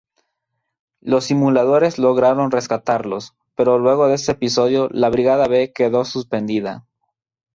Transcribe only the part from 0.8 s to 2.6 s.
Los simuladores lograron